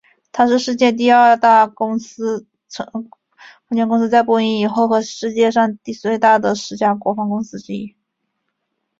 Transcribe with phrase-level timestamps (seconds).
[0.31, 2.17] 它是世界第二大空间
[3.87, 7.95] 公司在波音以后和世界上最大的十家国防公司之一。